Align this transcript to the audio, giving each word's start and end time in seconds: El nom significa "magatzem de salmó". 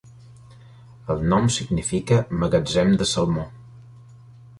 El 1.15 1.19
nom 1.33 1.49
significa 1.55 2.17
"magatzem 2.45 2.95
de 3.03 3.07
salmó". 3.11 3.45